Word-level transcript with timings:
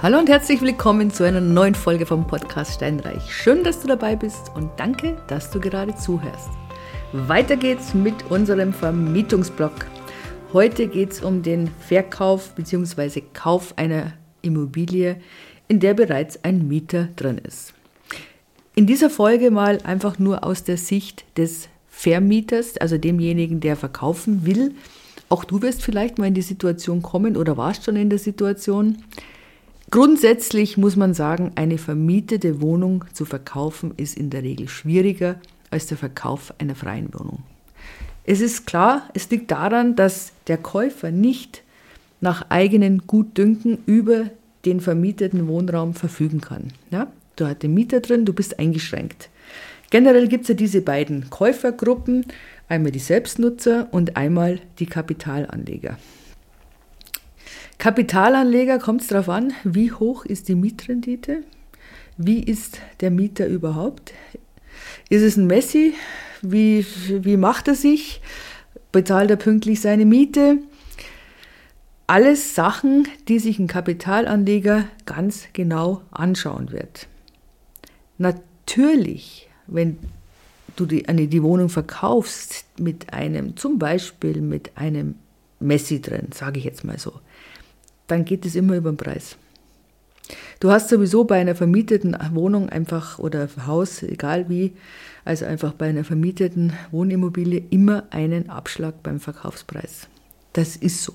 Hallo 0.00 0.20
und 0.20 0.28
herzlich 0.28 0.60
willkommen 0.60 1.10
zu 1.10 1.24
einer 1.24 1.40
neuen 1.40 1.74
Folge 1.74 2.06
vom 2.06 2.24
Podcast 2.24 2.74
Steinreich. 2.74 3.34
Schön, 3.34 3.64
dass 3.64 3.80
du 3.80 3.88
dabei 3.88 4.14
bist 4.14 4.52
und 4.54 4.70
danke, 4.76 5.20
dass 5.26 5.50
du 5.50 5.58
gerade 5.58 5.92
zuhörst. 5.96 6.50
Weiter 7.12 7.56
geht's 7.56 7.94
mit 7.94 8.30
unserem 8.30 8.72
Vermietungsblog. 8.72 9.72
Heute 10.52 10.86
geht 10.86 11.10
es 11.10 11.20
um 11.20 11.42
den 11.42 11.68
Verkauf 11.80 12.54
bzw. 12.54 13.22
Kauf 13.32 13.76
einer 13.76 14.12
Immobilie, 14.40 15.20
in 15.66 15.80
der 15.80 15.94
bereits 15.94 16.44
ein 16.44 16.68
Mieter 16.68 17.08
drin 17.16 17.38
ist. 17.38 17.74
In 18.76 18.86
dieser 18.86 19.10
Folge 19.10 19.50
mal 19.50 19.78
einfach 19.82 20.20
nur 20.20 20.44
aus 20.44 20.62
der 20.62 20.76
Sicht 20.76 21.24
des 21.36 21.68
Vermieters, 21.88 22.76
also 22.76 22.98
demjenigen, 22.98 23.58
der 23.58 23.74
verkaufen 23.74 24.46
will. 24.46 24.76
Auch 25.28 25.42
du 25.42 25.60
wirst 25.60 25.82
vielleicht 25.82 26.18
mal 26.18 26.28
in 26.28 26.34
die 26.34 26.42
Situation 26.42 27.02
kommen 27.02 27.36
oder 27.36 27.56
warst 27.56 27.84
schon 27.84 27.96
in 27.96 28.10
der 28.10 28.20
Situation. 28.20 28.98
Grundsätzlich 29.90 30.76
muss 30.76 30.96
man 30.96 31.14
sagen, 31.14 31.52
eine 31.54 31.78
vermietete 31.78 32.60
Wohnung 32.60 33.04
zu 33.14 33.24
verkaufen 33.24 33.94
ist 33.96 34.18
in 34.18 34.28
der 34.28 34.42
Regel 34.42 34.68
schwieriger 34.68 35.36
als 35.70 35.86
der 35.86 35.96
Verkauf 35.96 36.52
einer 36.58 36.74
freien 36.74 37.12
Wohnung. 37.14 37.42
Es 38.24 38.40
ist 38.42 38.66
klar, 38.66 39.08
es 39.14 39.30
liegt 39.30 39.50
daran, 39.50 39.96
dass 39.96 40.32
der 40.46 40.58
Käufer 40.58 41.10
nicht 41.10 41.62
nach 42.20 42.50
eigenen 42.50 43.06
Gutdünken 43.06 43.78
über 43.86 44.30
den 44.66 44.80
vermieteten 44.80 45.46
Wohnraum 45.48 45.94
verfügen 45.94 46.42
kann. 46.42 46.68
Ja? 46.90 47.10
Du 47.36 47.46
hast 47.46 47.62
den 47.62 47.72
Mieter 47.72 48.00
drin, 48.00 48.26
du 48.26 48.34
bist 48.34 48.58
eingeschränkt. 48.58 49.30
Generell 49.90 50.28
gibt 50.28 50.42
es 50.42 50.48
ja 50.48 50.54
diese 50.54 50.82
beiden 50.82 51.30
Käufergruppen, 51.30 52.26
einmal 52.68 52.92
die 52.92 52.98
Selbstnutzer 52.98 53.88
und 53.90 54.18
einmal 54.18 54.60
die 54.78 54.86
Kapitalanleger. 54.86 55.96
Kapitalanleger 57.78 58.80
kommt 58.80 59.02
es 59.02 59.06
darauf 59.06 59.28
an, 59.28 59.52
wie 59.62 59.92
hoch 59.92 60.24
ist 60.24 60.48
die 60.48 60.56
Mietrendite, 60.56 61.44
wie 62.16 62.42
ist 62.42 62.80
der 63.00 63.12
Mieter 63.12 63.46
überhaupt. 63.46 64.12
Ist 65.08 65.22
es 65.22 65.36
ein 65.36 65.46
Messi? 65.46 65.94
Wie, 66.42 66.84
wie 67.08 67.36
macht 67.36 67.68
er 67.68 67.76
sich? 67.76 68.20
Bezahlt 68.90 69.30
er 69.30 69.36
pünktlich 69.36 69.80
seine 69.80 70.04
Miete? 70.04 70.58
Alles 72.08 72.54
Sachen, 72.54 73.06
die 73.28 73.38
sich 73.38 73.58
ein 73.58 73.68
Kapitalanleger 73.68 74.84
ganz 75.06 75.44
genau 75.52 76.02
anschauen 76.10 76.72
wird. 76.72 77.06
Natürlich, 78.18 79.48
wenn 79.66 79.98
du 80.74 80.86
die, 80.86 81.08
eine, 81.08 81.28
die 81.28 81.42
Wohnung 81.42 81.68
verkaufst 81.68 82.64
mit 82.78 83.12
einem, 83.12 83.56
zum 83.56 83.78
Beispiel 83.78 84.40
mit 84.40 84.76
einem 84.76 85.16
Messi 85.60 86.00
drin, 86.00 86.28
sage 86.32 86.58
ich 86.58 86.64
jetzt 86.64 86.84
mal 86.84 86.98
so, 86.98 87.20
dann 88.08 88.24
geht 88.24 88.44
es 88.44 88.56
immer 88.56 88.76
über 88.76 88.90
den 88.90 88.96
Preis. 88.96 89.36
Du 90.60 90.70
hast 90.70 90.88
sowieso 90.88 91.24
bei 91.24 91.40
einer 91.40 91.54
vermieteten 91.54 92.16
Wohnung 92.32 92.68
einfach 92.68 93.18
oder 93.18 93.48
Haus, 93.66 94.02
egal 94.02 94.48
wie, 94.48 94.72
also 95.24 95.44
einfach 95.44 95.72
bei 95.72 95.88
einer 95.88 96.04
vermieteten 96.04 96.72
Wohnimmobilie 96.90 97.62
immer 97.70 98.04
einen 98.10 98.50
Abschlag 98.50 99.02
beim 99.02 99.20
Verkaufspreis. 99.20 100.08
Das 100.52 100.76
ist 100.76 101.02
so. 101.04 101.14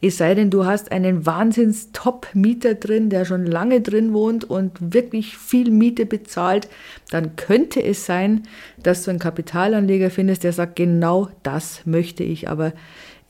Es 0.00 0.16
sei 0.16 0.34
denn, 0.34 0.50
du 0.50 0.64
hast 0.64 0.90
einen 0.90 1.26
Wahnsinns-Top-Mieter 1.26 2.74
drin, 2.74 3.10
der 3.10 3.24
schon 3.24 3.44
lange 3.46 3.80
drin 3.80 4.12
wohnt 4.12 4.44
und 4.44 4.72
wirklich 4.94 5.36
viel 5.36 5.70
Miete 5.70 6.06
bezahlt, 6.06 6.68
dann 7.10 7.36
könnte 7.36 7.82
es 7.82 8.06
sein, 8.06 8.44
dass 8.82 9.04
du 9.04 9.10
einen 9.10 9.18
Kapitalanleger 9.18 10.10
findest, 10.10 10.42
der 10.42 10.52
sagt, 10.52 10.76
genau 10.76 11.28
das 11.42 11.86
möchte 11.86 12.24
ich, 12.24 12.48
aber 12.48 12.72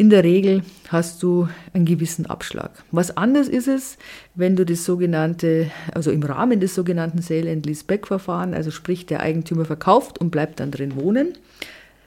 in 0.01 0.09
der 0.09 0.25
Regel 0.25 0.63
hast 0.89 1.23
du 1.23 1.47
einen 1.75 1.85
gewissen 1.85 2.25
Abschlag. 2.25 2.71
Was 2.91 3.19
anders 3.19 3.49
ist 3.49 3.69
es, 3.69 3.99
wenn 4.35 4.57
du 4.57 4.65
das 4.65 4.87
sogenannte, 4.87 5.71
also 5.93 6.11
im 6.11 6.23
Rahmen 6.23 6.59
des 6.59 6.75
sogenannten 6.75 7.21
Sale 7.21 7.53
and 7.53 7.67
Leaseback 7.67 8.07
Verfahren, 8.07 8.55
also 8.55 8.71
sprich 8.71 9.05
der 9.05 9.21
Eigentümer 9.21 9.67
verkauft 9.67 10.19
und 10.19 10.31
bleibt 10.31 10.59
dann 10.59 10.71
drin 10.71 10.97
wohnen. 10.97 11.35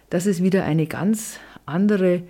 Das 0.09 0.26
ist 0.26 0.42
wieder 0.42 0.64
eine 0.64 0.88
ganz 0.88 1.38
andere 1.68 2.24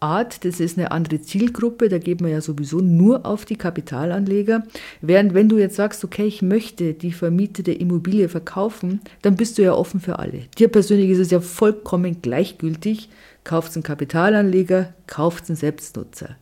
Art, 0.00 0.44
das 0.44 0.60
ist 0.60 0.78
eine 0.78 0.90
andere 0.90 1.20
Zielgruppe, 1.22 1.88
da 1.88 1.98
geht 1.98 2.20
man 2.20 2.30
ja 2.30 2.40
sowieso 2.40 2.80
nur 2.80 3.24
auf 3.24 3.44
die 3.44 3.56
Kapitalanleger. 3.56 4.62
Während 5.00 5.34
wenn 5.34 5.48
du 5.48 5.58
jetzt 5.58 5.76
sagst, 5.76 6.04
okay, 6.04 6.26
ich 6.26 6.42
möchte 6.42 6.94
die 6.94 7.12
vermietete 7.12 7.72
Immobilie 7.72 8.28
verkaufen, 8.28 9.00
dann 9.22 9.36
bist 9.36 9.56
du 9.56 9.62
ja 9.62 9.72
offen 9.72 10.00
für 10.00 10.18
alle. 10.18 10.42
Dir 10.58 10.68
persönlich 10.68 11.10
ist 11.10 11.18
es 11.18 11.30
ja 11.30 11.40
vollkommen 11.40 12.20
gleichgültig, 12.20 13.08
kauft 13.44 13.70
es 13.70 13.76
ein 13.76 13.82
Kapitalanleger, 13.82 14.92
kauft 15.06 15.48
ein 15.48 15.56
Selbstnutzer. 15.56 16.36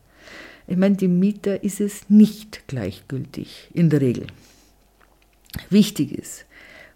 Ich 0.66 0.76
meine, 0.76 0.96
dem 0.96 1.20
Mieter 1.20 1.62
ist 1.62 1.80
es 1.80 2.08
nicht 2.08 2.66
gleichgültig 2.66 3.68
in 3.74 3.90
der 3.90 4.00
Regel. 4.00 4.26
Wichtig 5.70 6.12
ist, 6.12 6.46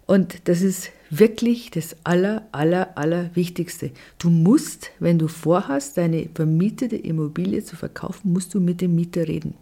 und 0.05 0.47
das 0.49 0.61
ist 0.61 0.91
wirklich 1.09 1.71
das 1.71 1.95
aller, 2.03 2.47
aller, 2.51 2.97
aller 2.97 3.35
Wichtigste. 3.35 3.91
Du 4.17 4.29
musst, 4.29 4.91
wenn 4.99 5.19
du 5.19 5.27
vorhast, 5.27 5.97
deine 5.97 6.29
vermietete 6.33 6.95
Immobilie 6.95 7.63
zu 7.63 7.75
verkaufen, 7.75 8.33
musst 8.33 8.53
du 8.53 8.59
mit 8.59 8.81
dem 8.81 8.95
Mieter 8.95 9.27
reden. 9.27 9.55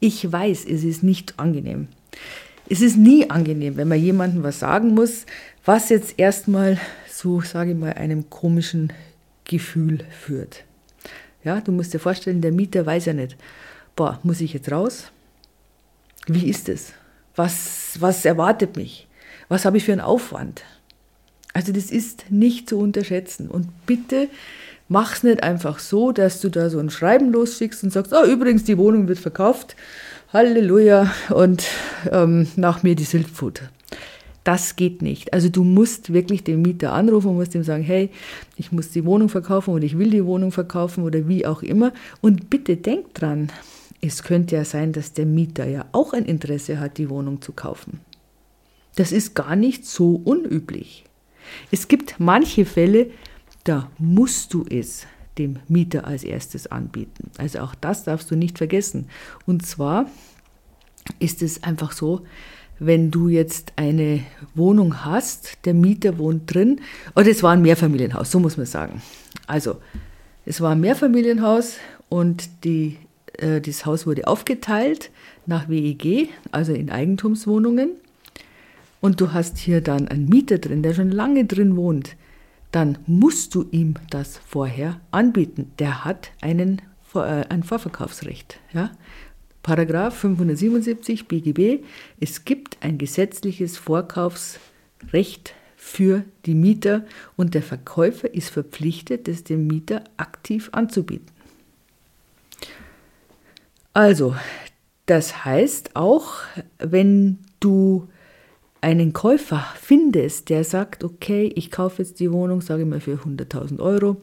Ich 0.00 0.30
weiß, 0.30 0.64
es 0.64 0.84
ist 0.84 1.02
nicht 1.02 1.38
angenehm. 1.38 1.88
Es 2.68 2.80
ist 2.80 2.96
nie 2.96 3.28
angenehm, 3.30 3.76
wenn 3.76 3.88
man 3.88 4.00
jemandem 4.00 4.42
was 4.42 4.60
sagen 4.60 4.94
muss, 4.94 5.24
was 5.64 5.88
jetzt 5.88 6.18
erstmal 6.18 6.78
so, 7.10 7.40
sage 7.40 7.72
ich 7.72 7.76
mal, 7.76 7.94
einem 7.94 8.30
komischen 8.30 8.92
Gefühl 9.44 10.04
führt. 10.10 10.64
Ja, 11.44 11.60
du 11.60 11.72
musst 11.72 11.94
dir 11.94 11.98
vorstellen, 11.98 12.40
der 12.42 12.52
Mieter 12.52 12.84
weiß 12.84 13.06
ja 13.06 13.12
nicht, 13.14 13.36
boah, 13.96 14.20
muss 14.22 14.40
ich 14.40 14.52
jetzt 14.52 14.70
raus? 14.70 15.10
Wie 16.26 16.48
ist 16.48 16.68
es? 16.68 16.92
Was, 17.34 17.96
was 18.00 18.24
erwartet 18.24 18.76
mich? 18.76 19.07
Was 19.48 19.64
habe 19.64 19.76
ich 19.76 19.84
für 19.84 19.92
einen 19.92 20.00
Aufwand? 20.00 20.62
Also 21.54 21.72
das 21.72 21.90
ist 21.90 22.30
nicht 22.30 22.68
zu 22.68 22.78
unterschätzen. 22.78 23.48
Und 23.48 23.68
bitte 23.86 24.28
mach 24.88 25.14
es 25.14 25.22
nicht 25.22 25.42
einfach 25.42 25.78
so, 25.78 26.12
dass 26.12 26.40
du 26.40 26.48
da 26.48 26.70
so 26.70 26.78
ein 26.78 26.90
Schreiben 26.90 27.32
losschickst 27.32 27.82
und 27.82 27.92
sagst, 27.92 28.12
oh, 28.12 28.24
übrigens, 28.24 28.64
die 28.64 28.78
Wohnung 28.78 29.08
wird 29.08 29.18
verkauft. 29.18 29.74
Halleluja. 30.32 31.10
Und 31.30 31.64
ähm, 32.12 32.48
nach 32.56 32.82
mir 32.82 32.94
die 32.94 33.04
Siltfood. 33.04 33.62
Das 34.44 34.76
geht 34.76 35.02
nicht. 35.02 35.32
Also 35.34 35.48
du 35.48 35.64
musst 35.64 36.12
wirklich 36.12 36.44
den 36.44 36.62
Mieter 36.62 36.92
anrufen 36.92 37.28
und 37.28 37.36
musst 37.36 37.54
ihm 37.54 37.64
sagen, 37.64 37.82
hey, 37.82 38.10
ich 38.56 38.72
muss 38.72 38.90
die 38.90 39.04
Wohnung 39.04 39.28
verkaufen 39.28 39.74
oder 39.74 39.84
ich 39.84 39.98
will 39.98 40.10
die 40.10 40.24
Wohnung 40.24 40.52
verkaufen 40.52 41.04
oder 41.04 41.28
wie 41.28 41.44
auch 41.44 41.62
immer. 41.62 41.92
Und 42.20 42.48
bitte 42.48 42.76
denk 42.76 43.14
dran, 43.14 43.50
es 44.00 44.22
könnte 44.22 44.56
ja 44.56 44.64
sein, 44.64 44.92
dass 44.92 45.12
der 45.12 45.26
Mieter 45.26 45.66
ja 45.66 45.86
auch 45.92 46.12
ein 46.12 46.24
Interesse 46.24 46.80
hat, 46.80 46.98
die 46.98 47.10
Wohnung 47.10 47.42
zu 47.42 47.52
kaufen. 47.52 48.00
Das 48.94 49.12
ist 49.12 49.34
gar 49.34 49.56
nicht 49.56 49.86
so 49.86 50.20
unüblich. 50.24 51.04
Es 51.70 51.88
gibt 51.88 52.16
manche 52.18 52.64
Fälle, 52.64 53.10
da 53.64 53.90
musst 53.98 54.54
du 54.54 54.64
es 54.68 55.06
dem 55.38 55.60
Mieter 55.68 56.06
als 56.06 56.24
erstes 56.24 56.66
anbieten. 56.66 57.30
Also 57.38 57.60
auch 57.60 57.74
das 57.74 58.04
darfst 58.04 58.30
du 58.30 58.36
nicht 58.36 58.58
vergessen. 58.58 59.08
Und 59.46 59.64
zwar 59.64 60.10
ist 61.18 61.42
es 61.42 61.62
einfach 61.62 61.92
so, 61.92 62.26
wenn 62.80 63.10
du 63.10 63.28
jetzt 63.28 63.72
eine 63.76 64.20
Wohnung 64.54 65.04
hast, 65.04 65.64
der 65.64 65.74
Mieter 65.74 66.18
wohnt 66.18 66.52
drin, 66.52 66.80
oder 67.16 67.28
es 67.28 67.42
war 67.42 67.52
ein 67.52 67.62
Mehrfamilienhaus, 67.62 68.30
so 68.30 68.38
muss 68.38 68.56
man 68.56 68.66
sagen. 68.66 69.02
Also, 69.46 69.76
es 70.44 70.60
war 70.60 70.72
ein 70.72 70.80
Mehrfamilienhaus 70.80 71.76
und 72.08 72.48
die, 72.64 72.96
äh, 73.38 73.60
das 73.60 73.84
Haus 73.84 74.06
wurde 74.06 74.26
aufgeteilt 74.26 75.10
nach 75.46 75.68
WEG, 75.68 76.30
also 76.52 76.72
in 76.72 76.90
Eigentumswohnungen 76.90 77.90
und 79.00 79.20
du 79.20 79.32
hast 79.32 79.58
hier 79.58 79.80
dann 79.80 80.08
einen 80.08 80.28
Mieter 80.28 80.58
drin, 80.58 80.82
der 80.82 80.94
schon 80.94 81.10
lange 81.10 81.44
drin 81.44 81.76
wohnt, 81.76 82.16
dann 82.72 82.98
musst 83.06 83.54
du 83.54 83.66
ihm 83.70 83.94
das 84.10 84.38
vorher 84.38 85.00
anbieten. 85.10 85.72
Der 85.78 86.04
hat 86.04 86.32
einen, 86.40 86.82
äh, 87.14 87.18
ein 87.48 87.62
Vorverkaufsrecht. 87.62 88.60
Ja? 88.72 88.90
Paragraph 89.62 90.16
577 90.16 91.28
BGB, 91.28 91.84
es 92.20 92.44
gibt 92.44 92.78
ein 92.80 92.98
gesetzliches 92.98 93.76
Vorkaufsrecht 93.76 95.54
für 95.76 96.24
die 96.46 96.54
Mieter 96.54 97.04
und 97.36 97.54
der 97.54 97.62
Verkäufer 97.62 98.32
ist 98.32 98.50
verpflichtet, 98.50 99.28
es 99.28 99.44
dem 99.44 99.66
Mieter 99.66 100.04
aktiv 100.16 100.70
anzubieten. 100.72 101.26
Also, 103.94 104.36
das 105.06 105.44
heißt 105.44 105.96
auch, 105.96 106.34
wenn 106.78 107.38
du 107.60 108.08
einen 108.80 109.12
Käufer 109.12 109.64
findest, 109.80 110.48
der 110.50 110.64
sagt, 110.64 111.04
okay, 111.04 111.50
ich 111.54 111.70
kaufe 111.70 112.02
jetzt 112.02 112.20
die 112.20 112.32
Wohnung, 112.32 112.60
sage 112.60 112.82
ich 112.82 112.88
mal 112.88 113.00
für 113.00 113.16
100.000 113.16 113.80
Euro, 113.80 114.20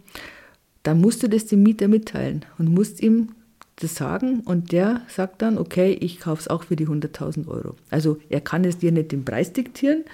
dann 0.83 1.01
musst 1.01 1.23
du 1.23 1.27
das 1.27 1.45
dem 1.45 1.63
Mieter 1.63 1.87
mitteilen 1.87 2.45
und 2.57 2.73
musst 2.73 3.01
ihm 3.01 3.29
das 3.77 3.95
sagen 3.95 4.41
und 4.41 4.71
der 4.71 5.01
sagt 5.07 5.41
dann, 5.41 5.57
okay, 5.57 5.91
ich 5.99 6.19
kaufe 6.19 6.41
es 6.41 6.47
auch 6.47 6.63
für 6.63 6.75
die 6.75 6.87
100.000 6.87 7.47
Euro. 7.47 7.75
Also 7.89 8.17
er 8.29 8.41
kann 8.41 8.63
es 8.63 8.77
dir 8.77 8.91
nicht 8.91 9.11
den 9.11 9.25
Preis 9.25 9.51
diktieren, 9.51 10.05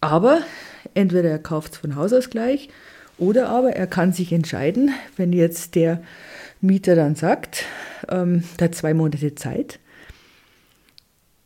aber 0.00 0.40
entweder 0.94 1.30
er 1.30 1.38
kauft 1.38 1.74
es 1.74 1.78
von 1.78 1.94
Haus 1.94 2.12
aus 2.12 2.30
gleich 2.30 2.68
oder 3.18 3.48
aber 3.50 3.76
er 3.76 3.86
kann 3.86 4.12
sich 4.12 4.32
entscheiden, 4.32 4.90
wenn 5.16 5.32
jetzt 5.32 5.76
der 5.76 6.02
Mieter 6.60 6.96
dann 6.96 7.14
sagt, 7.14 7.64
ähm, 8.08 8.42
hat 8.60 8.74
zwei 8.74 8.94
Monate 8.94 9.34
Zeit, 9.34 9.78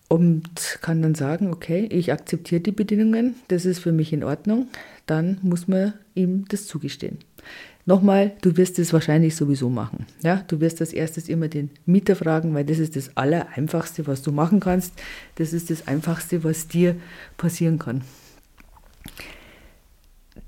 und 0.09 0.79
kann 0.83 1.03
dann 1.03 1.15
sagen, 1.15 1.53
okay, 1.53 1.87
ich 1.91 2.13
akzeptiere 2.13 2.61
die 2.61 2.73
Bedingungen, 2.73 3.35
das 3.49 3.65
ist 3.65 3.81
für 3.81 3.93
mich 3.93 4.13
in 4.13 4.25
Ordnung, 4.25 4.69
dann 5.07 5.39
muss 5.43 5.69
man 5.69 5.95
ihm 6.15 6.45
das 6.49 6.67
zugestehen. 6.67 7.19
Nochmal, 7.89 8.33
du 8.43 8.57
wirst 8.57 8.81
es 8.81 8.93
wahrscheinlich 8.93 9.37
sowieso 9.37 9.71
machen. 9.71 10.07
Ja, 10.23 10.43
du 10.49 10.61
wirst 10.61 10.81
als 10.81 10.93
erstes 10.93 11.29
immer 11.29 11.47
den 11.47 11.71
Mieter 11.87 12.17
fragen, 12.17 12.53
weil 12.53 12.65
das 12.65 12.81
ist 12.81 12.97
das 12.97 13.17
Allereinfachste, 13.17 14.09
was 14.09 14.23
du 14.23 14.33
machen 14.33 14.59
kannst. 14.59 14.93
Das 15.37 15.53
ist 15.53 15.71
das 15.71 15.87
Einfachste, 15.87 16.43
was 16.43 16.67
dir 16.67 16.97
passieren 17.37 17.79
kann. 17.79 18.03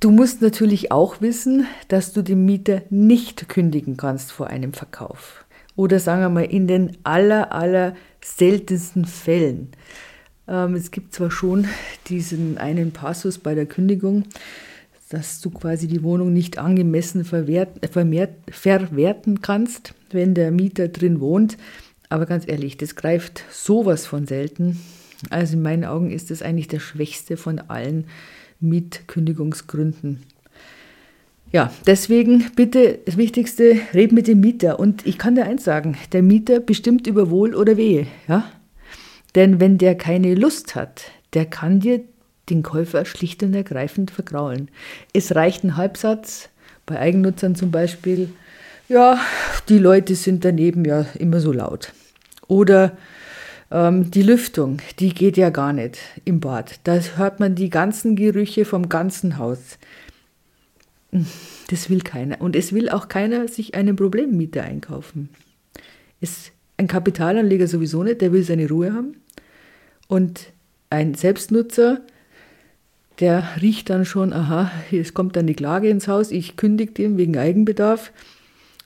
Du 0.00 0.10
musst 0.10 0.42
natürlich 0.42 0.90
auch 0.90 1.20
wissen, 1.20 1.66
dass 1.86 2.12
du 2.12 2.22
dem 2.22 2.44
Mieter 2.44 2.82
nicht 2.90 3.48
kündigen 3.48 3.96
kannst 3.96 4.32
vor 4.32 4.48
einem 4.48 4.72
Verkauf. 4.72 5.44
Oder 5.78 6.00
sagen 6.00 6.22
wir 6.22 6.28
mal, 6.28 6.42
in 6.44 6.66
den 6.66 6.96
aller, 7.04 7.52
aller 7.52 7.94
seltensten 8.20 9.04
Fällen. 9.04 9.68
Ähm, 10.48 10.74
es 10.74 10.90
gibt 10.90 11.14
zwar 11.14 11.30
schon 11.30 11.68
diesen 12.08 12.58
einen 12.58 12.90
Passus 12.90 13.38
bei 13.38 13.54
der 13.54 13.64
Kündigung, 13.64 14.24
dass 15.08 15.40
du 15.40 15.50
quasi 15.50 15.86
die 15.86 16.02
Wohnung 16.02 16.32
nicht 16.32 16.58
angemessen 16.58 17.24
verwert, 17.24 17.68
vermehrt, 17.92 18.32
verwerten 18.50 19.40
kannst, 19.40 19.94
wenn 20.10 20.34
der 20.34 20.50
Mieter 20.50 20.88
drin 20.88 21.20
wohnt. 21.20 21.56
Aber 22.08 22.26
ganz 22.26 22.48
ehrlich, 22.48 22.76
das 22.76 22.96
greift 22.96 23.44
sowas 23.48 24.04
von 24.04 24.26
selten. 24.26 24.80
Also 25.30 25.52
in 25.52 25.62
meinen 25.62 25.84
Augen 25.84 26.10
ist 26.10 26.32
das 26.32 26.42
eigentlich 26.42 26.66
der 26.66 26.80
schwächste 26.80 27.36
von 27.36 27.60
allen 27.60 28.08
Mietkündigungsgründen. 28.58 30.24
Ja, 31.50 31.72
deswegen 31.86 32.44
bitte 32.56 32.98
das 33.06 33.16
Wichtigste, 33.16 33.78
red 33.94 34.12
mit 34.12 34.26
dem 34.28 34.40
Mieter. 34.40 34.78
Und 34.78 35.06
ich 35.06 35.16
kann 35.16 35.34
dir 35.34 35.44
eins 35.44 35.64
sagen, 35.64 35.96
der 36.12 36.22
Mieter 36.22 36.60
bestimmt 36.60 37.06
über 37.06 37.30
Wohl 37.30 37.54
oder 37.54 37.76
Wehe. 37.76 38.06
Ja? 38.28 38.50
Denn 39.34 39.60
wenn 39.60 39.78
der 39.78 39.94
keine 39.94 40.34
Lust 40.34 40.74
hat, 40.74 41.04
der 41.32 41.46
kann 41.46 41.80
dir 41.80 42.00
den 42.50 42.62
Käufer 42.62 43.04
schlicht 43.04 43.42
und 43.42 43.54
ergreifend 43.54 44.10
vergraulen. 44.10 44.70
Es 45.12 45.34
reicht 45.34 45.64
ein 45.64 45.76
Halbsatz, 45.76 46.48
bei 46.86 46.98
Eigennutzern 46.98 47.54
zum 47.54 47.70
Beispiel, 47.70 48.30
ja, 48.88 49.20
die 49.68 49.78
Leute 49.78 50.14
sind 50.14 50.44
daneben 50.44 50.84
ja 50.84 51.06
immer 51.18 51.40
so 51.40 51.52
laut. 51.52 51.92
Oder 52.46 52.96
ähm, 53.70 54.10
die 54.10 54.22
Lüftung, 54.22 54.78
die 54.98 55.12
geht 55.12 55.36
ja 55.36 55.50
gar 55.50 55.74
nicht 55.74 55.98
im 56.24 56.40
Bad. 56.40 56.80
Da 56.84 56.98
hört 57.16 57.40
man 57.40 57.54
die 57.54 57.68
ganzen 57.68 58.16
Gerüche 58.16 58.64
vom 58.64 58.88
ganzen 58.88 59.36
Haus. 59.36 59.78
Das 61.10 61.88
will 61.88 62.00
keiner. 62.00 62.40
Und 62.40 62.56
es 62.56 62.72
will 62.72 62.88
auch 62.88 63.08
keiner 63.08 63.48
sich 63.48 63.74
einen 63.74 63.96
Problemmieter 63.96 64.62
einkaufen. 64.62 65.30
Es, 66.20 66.52
ein 66.76 66.86
Kapitalanleger 66.86 67.66
sowieso 67.66 68.02
nicht, 68.02 68.20
der 68.20 68.32
will 68.32 68.42
seine 68.42 68.68
Ruhe 68.68 68.92
haben. 68.92 69.16
Und 70.06 70.52
ein 70.90 71.14
Selbstnutzer, 71.14 72.02
der 73.20 73.48
riecht 73.60 73.90
dann 73.90 74.04
schon, 74.04 74.32
aha, 74.32 74.70
es 74.92 75.14
kommt 75.14 75.36
dann 75.36 75.46
die 75.46 75.54
Klage 75.54 75.88
ins 75.88 76.08
Haus, 76.08 76.30
ich 76.30 76.56
kündige 76.56 76.92
dem 76.92 77.16
wegen 77.16 77.36
Eigenbedarf. 77.36 78.12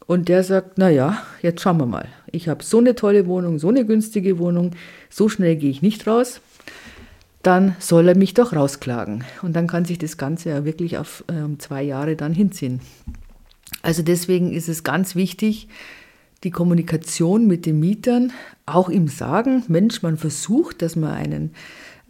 Und 0.07 0.29
der 0.29 0.43
sagt, 0.43 0.79
na 0.79 0.91
ja, 0.91 1.23
jetzt 1.43 1.63
schauen 1.63 1.79
wir 1.79 1.87
mal. 1.87 2.09
Ich 2.31 2.49
habe 2.49 2.65
so 2.65 2.79
eine 2.79 2.95
tolle 2.95 3.27
Wohnung, 3.27 3.59
so 3.59 3.69
eine 3.69 3.85
günstige 3.85 4.39
Wohnung, 4.39 4.73
so 5.11 5.29
schnell 5.29 5.57
gehe 5.57 5.71
ich 5.71 5.83
nicht 5.83 6.07
raus. 6.07 6.41
Dann 7.43 7.77
soll 7.79 8.09
er 8.09 8.17
mich 8.17 8.35
doch 8.35 8.53
rausklagen. 8.53 9.25
Und 9.43 9.55
dann 9.55 9.67
kann 9.67 9.85
sich 9.85 9.99
das 9.99 10.17
Ganze 10.17 10.51
ja 10.51 10.65
wirklich 10.65 10.99
auf 10.99 11.25
äh, 11.29 11.59
zwei 11.59 11.83
Jahre 11.83 12.17
dann 12.17 12.33
hinziehen. 12.33 12.81
Also 13.83 14.03
deswegen 14.03 14.53
ist 14.53 14.69
es 14.69 14.85
ganz 14.85 15.17
wichtig, 15.17 15.69
die 16.45 16.51
Kommunikation 16.51 17.47
mit 17.47 17.67
den 17.67 17.81
Mietern, 17.81 18.33
auch 18.67 18.89
im 18.89 19.09
Sagen, 19.09 19.65
Mensch, 19.69 20.03
man 20.03 20.17
versucht, 20.17 20.83
dass 20.83 20.97
man 20.97 21.13
einen 21.13 21.55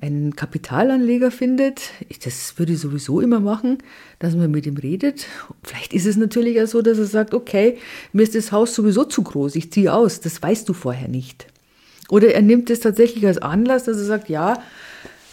einen 0.03 0.35
Kapitalanleger 0.35 1.31
findet, 1.31 1.81
das 2.25 2.59
würde 2.59 2.73
ich 2.73 2.81
sowieso 2.81 3.21
immer 3.21 3.39
machen, 3.39 3.79
dass 4.19 4.35
man 4.35 4.51
mit 4.51 4.67
ihm 4.67 4.77
redet. 4.77 5.27
Vielleicht 5.63 5.95
ist 5.95 6.07
es 6.07 6.17
natürlich 6.17 6.61
auch 6.61 6.67
so, 6.67 6.83
dass 6.83 6.99
er 6.99 7.07
sagt, 7.07 7.35
okay, 7.35 7.79
mir 8.13 8.25
ist 8.25 8.35
das 8.35 8.51
Haus 8.51 8.75
sowieso 8.75 9.05
zu 9.05 9.23
groß, 9.23 9.55
ich 9.55 9.71
ziehe 9.71 9.95
aus, 9.95 10.21
das 10.21 10.43
weißt 10.43 10.69
du 10.69 10.73
vorher 10.73 11.07
nicht. 11.07 11.47
Oder 12.09 12.35
er 12.35 12.43
nimmt 12.43 12.69
es 12.69 12.81
tatsächlich 12.81 13.25
als 13.25 13.39
Anlass, 13.39 13.85
dass 13.85 13.97
er 13.97 14.05
sagt, 14.05 14.29
ja, 14.29 14.61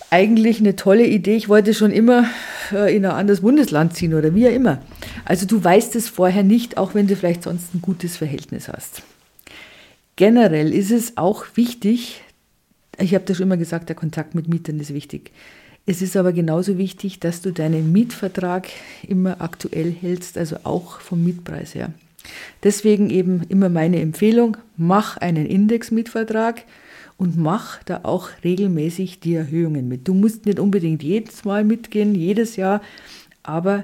eigentlich 0.10 0.60
eine 0.60 0.76
tolle 0.76 1.06
Idee, 1.06 1.36
ich 1.36 1.50
wollte 1.50 1.74
schon 1.74 1.92
immer 1.92 2.26
äh, 2.72 2.96
in 2.96 3.06
ein 3.06 3.12
anderes 3.12 3.42
Bundesland 3.42 3.96
ziehen 3.96 4.14
oder 4.14 4.34
wie 4.34 4.48
auch 4.48 4.54
immer. 4.54 4.82
Also 5.26 5.46
du 5.46 5.64
weißt 5.64 5.96
es 5.96 6.10
vorher 6.10 6.44
nicht, 6.44 6.78
auch 6.78 6.96
wenn 6.96 7.08
du 7.08 7.16
vielleicht 7.16 7.44
sonst 7.44 7.74
ein 7.74 7.82
gutes 7.82 8.18
Verhältnis 8.18 8.68
hast. 8.68 9.04
Generell 10.16 10.74
ist 10.74 10.92
es 10.92 11.18
auch 11.18 11.46
wichtig, 11.56 12.22
ich 12.98 13.14
habe 13.14 13.24
das 13.26 13.38
schon 13.38 13.46
immer 13.46 13.58
gesagt, 13.58 13.90
der 13.90 13.96
Kontakt 13.96 14.36
mit 14.36 14.50
Mietern 14.50 14.80
ist 14.80 14.94
wichtig. 14.94 15.32
Es 15.86 16.02
ist 16.02 16.18
aber 16.18 16.34
genauso 16.34 16.78
wichtig, 16.78 17.20
dass 17.20 17.42
du 17.42 17.52
deinen 17.52 17.92
Mietvertrag 17.92 18.68
immer 19.08 19.42
aktuell 19.42 19.92
hältst, 19.92 20.38
also 20.38 20.58
auch 20.64 21.00
vom 21.00 21.24
Mietpreis 21.24 21.74
her. 21.74 21.94
Deswegen 22.64 23.10
eben 23.10 23.44
immer 23.50 23.70
meine 23.70 24.02
Empfehlung, 24.02 24.58
mach 24.76 25.18
einen 25.18 25.46
Indexmietvertrag 25.46 26.64
und 27.20 27.38
mach 27.38 27.84
da 27.84 28.00
auch 28.04 28.30
regelmäßig 28.44 29.20
die 29.20 29.36
Erhöhungen 29.36 29.88
mit. 29.88 30.08
Du 30.08 30.14
musst 30.14 30.46
nicht 30.46 30.60
unbedingt 30.60 31.04
jedes 31.04 31.44
Mal 31.46 31.64
mitgehen, 31.64 32.16
jedes 32.16 32.56
Jahr, 32.56 32.82
aber 33.44 33.84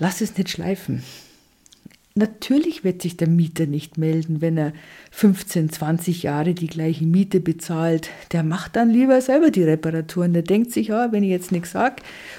lass 0.00 0.22
es 0.22 0.36
nicht 0.36 0.48
schleifen. 0.48 1.02
Natürlich 2.18 2.82
wird 2.82 3.02
sich 3.02 3.18
der 3.18 3.28
Mieter 3.28 3.66
nicht 3.66 3.98
melden, 3.98 4.40
wenn 4.40 4.56
er 4.56 4.72
15, 5.10 5.68
20 5.68 6.22
Jahre 6.22 6.54
die 6.54 6.66
gleiche 6.66 7.04
Miete 7.04 7.40
bezahlt. 7.40 8.08
Der 8.32 8.42
macht 8.42 8.74
dann 8.74 8.88
lieber 8.88 9.20
selber 9.20 9.50
die 9.50 9.64
Reparaturen. 9.64 10.32
Der 10.32 10.40
denkt 10.40 10.72
sich, 10.72 10.88
ja, 10.88 11.12
wenn 11.12 11.22
ich 11.22 11.28
jetzt 11.28 11.52
nichts 11.52 11.72
sage 11.72 11.96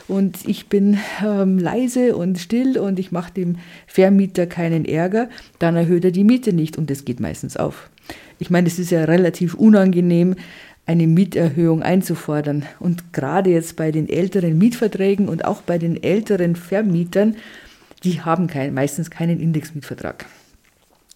und 0.07 0.47
ich 0.47 0.67
bin 0.67 0.97
ähm, 1.23 1.59
leise 1.59 2.15
und 2.15 2.39
still 2.39 2.79
und 2.79 2.97
ich 2.97 3.11
mache 3.11 3.31
dem 3.33 3.57
Vermieter 3.85 4.47
keinen 4.47 4.83
Ärger, 4.83 5.29
dann 5.59 5.75
erhöht 5.75 6.05
er 6.05 6.11
die 6.11 6.23
Miete 6.23 6.53
nicht 6.53 6.75
und 6.75 6.89
das 6.89 7.05
geht 7.05 7.19
meistens 7.19 7.55
auf. 7.55 7.91
Ich 8.39 8.49
meine, 8.49 8.67
es 8.67 8.79
ist 8.79 8.91
ja 8.91 9.05
relativ 9.05 9.53
unangenehm, 9.55 10.35
eine 10.85 11.05
Mieterhöhung 11.05 11.83
einzufordern. 11.83 12.65
Und 12.79 13.13
gerade 13.13 13.49
jetzt 13.49 13.75
bei 13.75 13.91
den 13.91 14.07
älteren 14.09 14.57
Mietverträgen 14.57 15.27
und 15.27 15.45
auch 15.45 15.61
bei 15.61 15.77
den 15.77 16.01
älteren 16.01 16.55
Vermietern, 16.55 17.35
die 18.03 18.21
haben 18.21 18.47
kein, 18.47 18.73
meistens 18.73 19.09
keinen 19.09 19.39
Indexmietvertrag, 19.39 20.25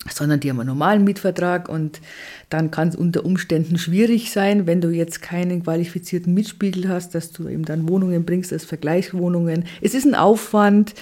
sondern 0.09 0.39
die 0.39 0.49
haben 0.49 0.59
einen 0.59 0.67
normalen 0.67 1.03
Mietvertrag 1.03 1.69
und 1.69 2.01
dann 2.49 2.69
kann 2.69 2.89
es 2.89 2.95
unter 2.95 3.23
Umständen 3.23 3.77
schwierig 3.77 4.31
sein, 4.31 4.67
wenn 4.67 4.81
du 4.81 4.89
jetzt 4.89 5.21
keinen 5.21 5.63
qualifizierten 5.63 6.33
Mietspiegel 6.33 6.89
hast, 6.89 7.15
dass 7.15 7.31
du 7.31 7.47
eben 7.47 7.63
dann 7.63 7.87
Wohnungen 7.87 8.25
bringst 8.25 8.51
als 8.51 8.65
Vergleichswohnungen. 8.65 9.65
Es 9.79 9.93
ist 9.93 10.05
ein 10.05 10.15
Aufwand. 10.15 10.95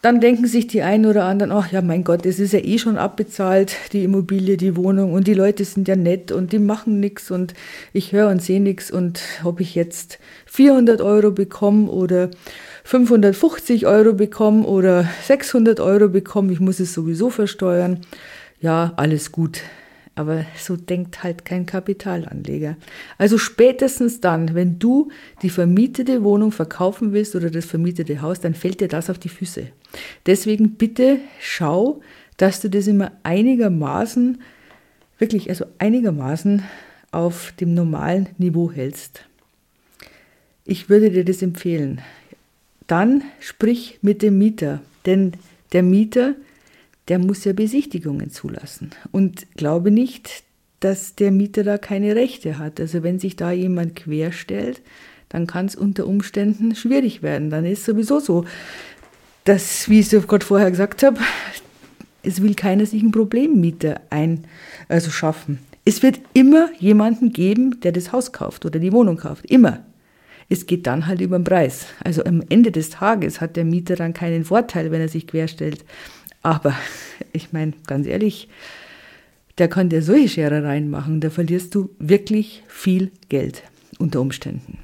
Dann 0.00 0.20
denken 0.20 0.46
sich 0.46 0.68
die 0.68 0.82
einen 0.82 1.06
oder 1.06 1.24
anderen, 1.24 1.50
ach 1.50 1.72
ja, 1.72 1.82
mein 1.82 2.04
Gott, 2.04 2.24
es 2.24 2.38
ist 2.38 2.52
ja 2.52 2.60
eh 2.60 2.78
schon 2.78 2.96
abbezahlt, 2.96 3.74
die 3.92 4.04
Immobilie, 4.04 4.56
die 4.56 4.76
Wohnung 4.76 5.12
und 5.12 5.26
die 5.26 5.34
Leute 5.34 5.64
sind 5.64 5.88
ja 5.88 5.96
nett 5.96 6.30
und 6.30 6.52
die 6.52 6.60
machen 6.60 7.00
nichts 7.00 7.32
und 7.32 7.52
ich 7.92 8.12
höre 8.12 8.28
und 8.28 8.40
sehe 8.40 8.60
nichts 8.60 8.92
und 8.92 9.20
ob 9.42 9.60
ich 9.60 9.74
jetzt 9.74 10.20
400 10.46 11.00
Euro 11.00 11.32
bekomme 11.32 11.90
oder 11.90 12.30
550 12.84 13.86
Euro 13.86 14.12
bekomme 14.12 14.64
oder 14.66 15.08
600 15.24 15.80
Euro 15.80 16.08
bekomme, 16.08 16.52
ich 16.52 16.60
muss 16.60 16.78
es 16.78 16.94
sowieso 16.94 17.28
versteuern. 17.28 18.00
Ja, 18.60 18.92
alles 18.96 19.32
gut. 19.32 19.62
Aber 20.18 20.44
so 20.56 20.76
denkt 20.76 21.22
halt 21.22 21.44
kein 21.44 21.64
Kapitalanleger. 21.64 22.76
Also 23.18 23.38
spätestens 23.38 24.20
dann, 24.20 24.54
wenn 24.54 24.78
du 24.78 25.10
die 25.42 25.50
vermietete 25.50 26.24
Wohnung 26.24 26.52
verkaufen 26.52 27.12
willst 27.12 27.36
oder 27.36 27.50
das 27.50 27.66
vermietete 27.66 28.20
Haus, 28.20 28.40
dann 28.40 28.54
fällt 28.54 28.80
dir 28.80 28.88
das 28.88 29.10
auf 29.10 29.18
die 29.18 29.28
Füße. 29.28 29.68
Deswegen 30.26 30.72
bitte 30.72 31.18
schau, 31.40 32.00
dass 32.36 32.60
du 32.60 32.68
das 32.68 32.86
immer 32.86 33.12
einigermaßen, 33.22 34.42
wirklich 35.18 35.48
also 35.48 35.66
einigermaßen 35.78 36.62
auf 37.10 37.52
dem 37.60 37.74
normalen 37.74 38.28
Niveau 38.38 38.70
hältst. 38.70 39.24
Ich 40.64 40.90
würde 40.90 41.10
dir 41.10 41.24
das 41.24 41.42
empfehlen 41.42 42.02
dann 42.88 43.22
sprich 43.38 43.98
mit 44.02 44.22
dem 44.22 44.38
Mieter, 44.38 44.80
denn 45.06 45.32
der 45.72 45.84
Mieter, 45.84 46.34
der 47.08 47.18
muss 47.18 47.44
ja 47.44 47.52
Besichtigungen 47.52 48.30
zulassen. 48.30 48.90
Und 49.12 49.46
glaube 49.56 49.90
nicht, 49.90 50.44
dass 50.80 51.14
der 51.14 51.32
Mieter 51.32 51.64
da 51.64 51.78
keine 51.78 52.14
Rechte 52.14 52.58
hat. 52.58 52.80
Also 52.80 53.02
wenn 53.02 53.18
sich 53.18 53.36
da 53.36 53.50
jemand 53.50 53.96
querstellt, 53.96 54.80
dann 55.28 55.46
kann 55.46 55.66
es 55.66 55.76
unter 55.76 56.06
Umständen 56.06 56.74
schwierig 56.74 57.22
werden. 57.22 57.50
Dann 57.50 57.64
ist 57.64 57.84
sowieso 57.84 58.20
so, 58.20 58.44
dass, 59.44 59.88
wie 59.88 60.00
ich 60.00 60.12
es 60.12 60.26
gerade 60.26 60.44
vorher 60.44 60.70
gesagt 60.70 61.02
habe, 61.02 61.18
es 62.22 62.42
will 62.42 62.54
keiner 62.54 62.86
sich 62.86 63.02
einen 63.02 63.12
Problemmieter 63.12 64.00
ein, 64.10 64.44
also 64.88 65.10
schaffen. 65.10 65.60
Es 65.84 66.02
wird 66.02 66.20
immer 66.34 66.68
jemanden 66.78 67.32
geben, 67.32 67.80
der 67.80 67.92
das 67.92 68.12
Haus 68.12 68.32
kauft 68.32 68.66
oder 68.66 68.78
die 68.78 68.92
Wohnung 68.92 69.16
kauft. 69.16 69.46
Immer. 69.46 69.84
Es 70.50 70.66
geht 70.66 70.86
dann 70.86 71.06
halt 71.06 71.20
über 71.20 71.38
den 71.38 71.44
Preis. 71.44 71.86
Also 72.04 72.24
am 72.24 72.42
Ende 72.48 72.72
des 72.72 72.90
Tages 72.90 73.40
hat 73.40 73.56
der 73.56 73.64
Mieter 73.64 73.96
dann 73.96 74.14
keinen 74.14 74.44
Vorteil, 74.44 74.90
wenn 74.90 75.00
er 75.00 75.08
sich 75.08 75.26
querstellt. 75.26 75.84
Aber 76.48 76.74
ich 77.34 77.52
meine, 77.52 77.74
ganz 77.86 78.06
ehrlich, 78.06 78.48
der 79.58 79.68
kann 79.68 79.90
dir 79.90 80.00
solche 80.00 80.30
Scherereien 80.30 80.88
machen, 80.88 81.20
da 81.20 81.28
verlierst 81.28 81.74
du 81.74 81.90
wirklich 81.98 82.62
viel 82.68 83.12
Geld 83.28 83.62
unter 83.98 84.22
Umständen. 84.22 84.78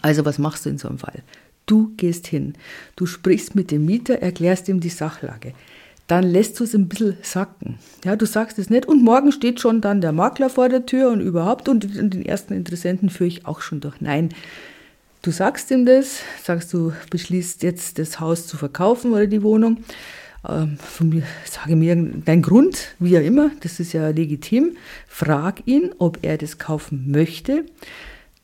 Also 0.00 0.24
was 0.24 0.38
machst 0.38 0.64
du 0.64 0.70
in 0.70 0.78
so 0.78 0.88
einem 0.88 0.96
Fall? 0.96 1.22
Du 1.66 1.92
gehst 1.98 2.26
hin, 2.26 2.54
du 2.96 3.04
sprichst 3.04 3.54
mit 3.54 3.70
dem 3.70 3.84
Mieter, 3.84 4.22
erklärst 4.22 4.66
ihm 4.70 4.80
die 4.80 4.88
Sachlage. 4.88 5.52
Dann 6.06 6.24
lässt 6.24 6.58
du 6.58 6.64
es 6.64 6.74
ein 6.74 6.88
bisschen 6.88 7.18
sacken. 7.20 7.78
Ja, 8.06 8.16
du 8.16 8.24
sagst 8.24 8.58
es 8.58 8.70
nicht 8.70 8.86
und 8.86 9.04
morgen 9.04 9.30
steht 9.30 9.60
schon 9.60 9.82
dann 9.82 10.00
der 10.00 10.12
Makler 10.12 10.48
vor 10.48 10.70
der 10.70 10.86
Tür 10.86 11.10
und 11.10 11.20
überhaupt 11.20 11.68
und 11.68 11.84
den 11.84 12.24
ersten 12.24 12.54
Interessenten 12.54 13.10
führe 13.10 13.28
ich 13.28 13.44
auch 13.44 13.60
schon 13.60 13.80
durch. 13.80 14.00
Nein, 14.00 14.30
du 15.20 15.32
sagst 15.32 15.70
ihm 15.70 15.84
das, 15.84 16.20
sagst 16.42 16.72
du 16.72 16.94
beschließt 17.10 17.62
jetzt 17.62 17.98
das 17.98 18.20
Haus 18.20 18.46
zu 18.46 18.56
verkaufen 18.56 19.12
oder 19.12 19.26
die 19.26 19.42
Wohnung. 19.42 19.84
Ähm, 20.48 20.76
von 20.78 21.08
mir, 21.08 21.22
sage 21.44 21.76
mir 21.76 21.94
dein 22.24 22.42
Grund, 22.42 22.94
wie 22.98 23.16
auch 23.16 23.22
immer, 23.22 23.50
das 23.60 23.80
ist 23.80 23.92
ja 23.92 24.08
legitim. 24.08 24.76
Frag 25.06 25.66
ihn, 25.66 25.90
ob 25.98 26.18
er 26.22 26.38
das 26.38 26.58
kaufen 26.58 27.10
möchte. 27.10 27.64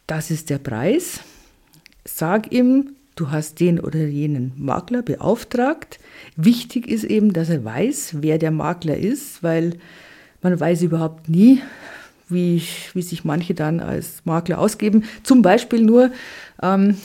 Das 0.06 0.30
ist 0.30 0.50
der 0.50 0.58
Preis. 0.58 1.20
Sag 2.04 2.52
ihm, 2.52 2.96
du 3.16 3.30
hast 3.30 3.60
den 3.60 3.80
oder 3.80 4.00
jenen 4.06 4.52
Makler 4.56 5.02
beauftragt. 5.02 5.98
Wichtig 6.36 6.88
ist 6.88 7.04
eben, 7.04 7.32
dass 7.32 7.50
er 7.50 7.64
weiß, 7.64 8.16
wer 8.20 8.38
der 8.38 8.52
Makler 8.52 8.96
ist, 8.96 9.42
weil 9.42 9.74
man 10.40 10.58
weiß 10.58 10.82
überhaupt 10.82 11.28
nie, 11.28 11.60
wie, 12.28 12.62
wie 12.94 13.02
sich 13.02 13.24
manche 13.24 13.54
dann 13.54 13.80
als 13.80 14.22
Makler 14.24 14.58
ausgeben. 14.58 15.04
Zum 15.24 15.42
Beispiel 15.42 15.82
nur, 15.82 16.12
ähm, 16.62 16.96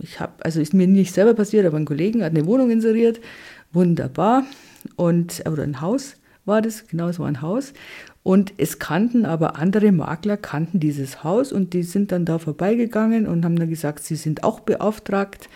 ich 0.00 0.18
habe, 0.18 0.32
also 0.40 0.60
ist 0.60 0.74
mir 0.74 0.86
nicht 0.86 1.14
selber 1.14 1.34
passiert, 1.34 1.64
aber 1.64 1.76
ein 1.76 1.84
Kollegen 1.84 2.22
hat 2.24 2.32
eine 2.32 2.46
Wohnung 2.46 2.70
inseriert, 2.70 3.20
wunderbar, 3.74 4.44
und, 4.96 5.42
oder 5.50 5.62
ein 5.62 5.80
Haus 5.80 6.16
war 6.44 6.62
das, 6.62 6.86
genau, 6.86 7.06
war 7.18 7.26
ein 7.26 7.42
Haus. 7.42 7.72
Und 8.22 8.54
es 8.56 8.78
kannten 8.78 9.26
aber 9.26 9.56
andere 9.56 9.92
Makler, 9.92 10.36
kannten 10.36 10.80
dieses 10.80 11.24
Haus 11.24 11.52
und 11.52 11.74
die 11.74 11.82
sind 11.82 12.10
dann 12.12 12.24
da 12.24 12.38
vorbeigegangen 12.38 13.26
und 13.26 13.44
haben 13.44 13.56
dann 13.56 13.68
gesagt, 13.68 14.02
sie 14.02 14.16
sind 14.16 14.44
auch 14.44 14.60
beauftragt 14.60 15.48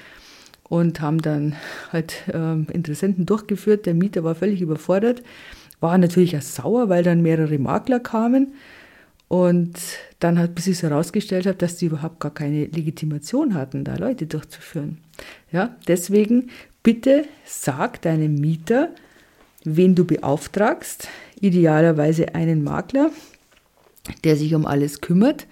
und 0.68 1.00
haben 1.00 1.22
dann 1.22 1.56
halt 1.92 2.28
äh, 2.28 2.52
Interessenten 2.72 3.24
durchgeführt. 3.24 3.86
Der 3.86 3.94
Mieter 3.94 4.22
war 4.22 4.34
völlig 4.34 4.60
überfordert, 4.60 5.22
war 5.80 5.96
natürlich 5.96 6.36
auch 6.36 6.42
sauer, 6.42 6.88
weil 6.90 7.02
dann 7.02 7.22
mehrere 7.22 7.58
Makler 7.58 8.00
kamen. 8.00 8.54
Und 9.28 9.78
dann 10.20 10.38
hat, 10.38 10.54
bis 10.54 10.66
ich 10.66 10.78
es 10.78 10.82
herausgestellt 10.82 11.46
habe, 11.46 11.58
dass 11.58 11.76
die 11.76 11.86
überhaupt 11.86 12.18
gar 12.18 12.32
keine 12.32 12.64
Legitimation 12.64 13.54
hatten, 13.54 13.84
da 13.84 13.96
Leute 13.96 14.26
durchzuführen. 14.26 14.98
Ja, 15.52 15.76
deswegen 15.86 16.48
bitte 16.82 17.26
sag 17.44 18.02
deinem 18.02 18.34
Mieter, 18.36 18.90
wen 19.64 19.94
du 19.94 20.04
beauftragst, 20.04 21.08
idealerweise 21.40 22.34
einen 22.34 22.62
Makler, 22.62 23.10
der 24.24 24.36
sich 24.36 24.54
um 24.54 24.66
alles 24.66 25.00
kümmert. 25.00 25.46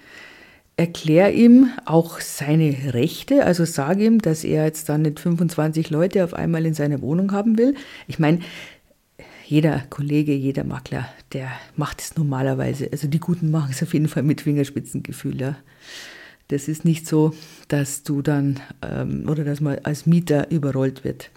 Erklär 0.78 1.32
ihm 1.32 1.70
auch 1.86 2.20
seine 2.20 2.92
Rechte, 2.92 3.44
also 3.44 3.64
sage 3.64 4.04
ihm, 4.04 4.20
dass 4.20 4.44
er 4.44 4.66
jetzt 4.66 4.88
dann 4.90 5.02
nicht 5.02 5.20
25 5.20 5.88
Leute 5.88 6.22
auf 6.22 6.34
einmal 6.34 6.66
in 6.66 6.74
seiner 6.74 7.00
Wohnung 7.00 7.32
haben 7.32 7.56
will. 7.56 7.74
Ich 8.06 8.18
meine, 8.18 8.40
jeder 9.46 9.84
Kollege, 9.88 10.34
jeder 10.34 10.64
Makler, 10.64 11.08
der 11.32 11.50
macht 11.76 12.02
es 12.02 12.16
normalerweise. 12.16 12.88
Also 12.92 13.08
die 13.08 13.20
Guten 13.20 13.50
machen 13.50 13.70
es 13.70 13.82
auf 13.82 13.94
jeden 13.94 14.08
Fall 14.08 14.22
mit 14.22 14.42
Fingerspitzengefühl. 14.42 15.40
Ja. 15.40 15.56
Das 16.48 16.68
ist 16.68 16.84
nicht 16.84 17.06
so, 17.06 17.34
dass 17.68 18.02
du 18.02 18.22
dann 18.22 18.60
ähm, 18.82 19.28
oder 19.28 19.44
dass 19.44 19.60
man 19.60 19.78
als 19.82 20.06
Mieter 20.06 20.50
überrollt 20.50 21.04
wird 21.04 21.30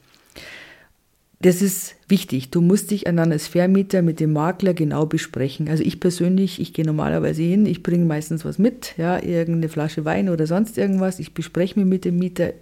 das 1.42 1.62
ist 1.62 1.96
wichtig. 2.10 2.51
Du 2.51 2.60
musst 2.60 2.92
dich 2.92 3.06
dann 3.06 3.32
als 3.32 3.48
Vermieter 3.48 4.01
mit 4.01 4.20
dem 4.20 4.34
Makler 4.34 4.74
genau 4.74 5.06
besprechen. 5.06 5.70
Also 5.70 5.84
ich 5.84 6.00
persönlich, 6.00 6.60
ich 6.60 6.74
gehe 6.74 6.86
normalerweise 6.86 7.42
hin, 7.42 7.66
ich 7.66 7.82
bringe 7.82 8.06
meistens 8.06 8.44
was 8.44 8.60
mit, 8.60 8.94
ja, 8.98 9.18
irgendeine 9.24 9.70
Flasche 9.70 10.04
Wein 10.04 10.28
oder 10.28 10.48
sonst 10.48 10.78
irgendwas. 10.78 11.20
Ich 11.20 11.34
bespreche 11.34 11.80
mich 11.80 11.88
mit 11.88 12.04
dem 12.04 12.20
Mieter. 12.20 12.54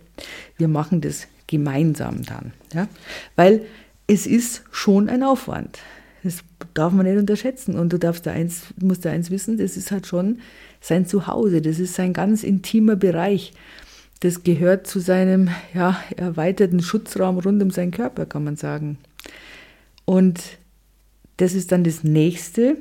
Wir 0.58 0.68
machen 0.68 1.02
das 1.02 1.28
gemeinsam 1.48 2.24
dann, 2.24 2.54
ja, 2.74 2.88
weil 3.36 3.62
es 4.06 4.28
ist 4.28 4.64
schon 4.72 5.10
ein 5.10 5.24
Aufwand. 5.24 5.80
Das 6.24 6.44
darf 6.74 6.94
man 6.94 7.06
nicht 7.06 7.18
unterschätzen. 7.18 7.78
Und 7.78 7.94
du 7.94 7.98
darfst 7.98 8.26
da 8.26 8.32
eins, 8.32 8.66
musst 8.80 9.06
da 9.06 9.10
eins 9.10 9.32
wissen, 9.32 9.58
das 9.58 9.78
ist 9.78 9.92
halt 9.92 10.06
schon 10.06 10.40
sein 10.88 11.06
Zuhause. 11.06 11.62
Das 11.62 11.80
ist 11.80 11.94
sein 11.94 12.14
ganz 12.14 12.44
intimer 12.44 12.96
Bereich 12.96 13.54
das 14.20 14.44
gehört 14.44 14.88
zu 14.88 15.00
seinem 15.00 15.50
ja, 15.74 16.02
erweiterten 16.16 16.82
Schutzraum 16.82 17.38
rund 17.40 17.62
um 17.62 17.72
seinen 17.72 17.92
Körper, 17.92 18.26
kann 18.26 18.44
man 18.44 18.56
sagen. 18.56 18.98
Und 20.06 20.42
das 21.38 21.54
ist 21.54 21.72
dann 21.72 21.84
das 21.84 22.04
Nächste. 22.04 22.78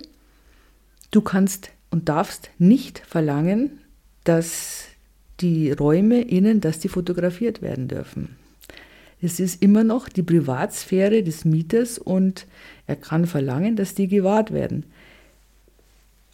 Du 1.10 1.20
kannst 1.20 1.70
und 1.90 2.08
darfst 2.08 2.50
nicht 2.58 3.02
verlangen, 3.06 3.80
dass 4.24 4.84
die 5.40 5.70
Räume 5.72 6.22
innen, 6.22 6.60
dass 6.60 6.78
die 6.78 6.88
fotografiert 6.88 7.60
werden 7.60 7.88
dürfen. 7.88 8.36
Es 9.20 9.40
ist 9.40 9.62
immer 9.62 9.84
noch 9.84 10.08
die 10.08 10.22
Privatsphäre 10.22 11.22
des 11.22 11.44
Mieters 11.44 11.98
und 11.98 12.46
er 12.86 12.96
kann 12.96 13.26
verlangen, 13.26 13.76
dass 13.76 13.94
die 13.94 14.08
gewahrt 14.08 14.52
werden. 14.52 14.84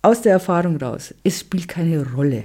Aus 0.05 0.21
der 0.21 0.33
Erfahrung 0.33 0.79
raus, 0.79 1.15
es 1.23 1.39
spielt 1.39 1.69
keine 1.69 2.05
Rolle, 2.15 2.43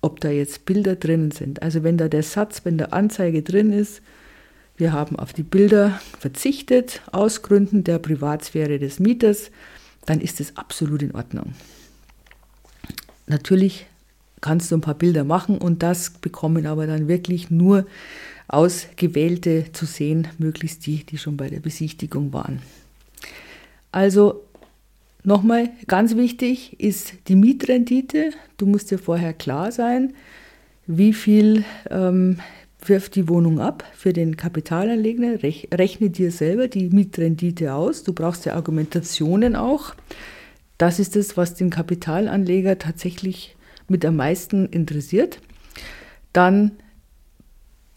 ob 0.00 0.20
da 0.20 0.30
jetzt 0.30 0.64
Bilder 0.64 0.94
drin 0.94 1.32
sind. 1.32 1.60
Also 1.60 1.82
wenn 1.82 1.98
da 1.98 2.06
der 2.06 2.22
Satz, 2.22 2.60
wenn 2.64 2.78
der 2.78 2.92
Anzeige 2.92 3.42
drin 3.42 3.72
ist, 3.72 4.00
wir 4.76 4.92
haben 4.92 5.18
auf 5.18 5.32
die 5.32 5.42
Bilder 5.42 6.00
verzichtet 6.20 7.02
aus 7.10 7.42
Gründen 7.42 7.82
der 7.82 7.98
Privatsphäre 7.98 8.78
des 8.78 9.00
Mieters, 9.00 9.50
dann 10.06 10.20
ist 10.20 10.38
es 10.38 10.56
absolut 10.56 11.02
in 11.02 11.16
Ordnung. 11.16 11.54
Natürlich 13.26 13.86
kannst 14.40 14.70
du 14.70 14.76
ein 14.76 14.80
paar 14.80 14.94
Bilder 14.94 15.24
machen 15.24 15.58
und 15.58 15.82
das 15.82 16.10
bekommen 16.10 16.64
aber 16.64 16.86
dann 16.86 17.08
wirklich 17.08 17.50
nur 17.50 17.86
ausgewählte 18.46 19.72
zu 19.72 19.84
sehen, 19.84 20.28
möglichst 20.38 20.86
die, 20.86 21.02
die 21.02 21.18
schon 21.18 21.36
bei 21.36 21.48
der 21.48 21.58
Besichtigung 21.58 22.32
waren. 22.32 22.62
Also 23.90 24.44
Nochmal 25.24 25.70
ganz 25.86 26.16
wichtig 26.16 26.78
ist 26.80 27.14
die 27.28 27.36
Mietrendite. 27.36 28.30
Du 28.56 28.66
musst 28.66 28.90
dir 28.90 28.98
vorher 28.98 29.32
klar 29.32 29.72
sein, 29.72 30.14
wie 30.86 31.12
viel 31.12 31.64
ähm, 31.90 32.38
wirft 32.84 33.16
die 33.16 33.28
Wohnung 33.28 33.60
ab 33.60 33.84
für 33.94 34.12
den 34.12 34.36
Kapitalanleger. 34.36 35.42
Rechne 35.42 36.10
dir 36.10 36.30
selber 36.30 36.68
die 36.68 36.88
Mietrendite 36.88 37.74
aus. 37.74 38.04
Du 38.04 38.12
brauchst 38.12 38.46
ja 38.46 38.54
Argumentationen 38.54 39.56
auch. 39.56 39.94
Das 40.78 41.00
ist 41.00 41.16
es, 41.16 41.36
was 41.36 41.54
den 41.54 41.70
Kapitalanleger 41.70 42.78
tatsächlich 42.78 43.56
mit 43.88 44.04
am 44.04 44.16
meisten 44.16 44.66
interessiert. 44.66 45.40
Dann 46.32 46.72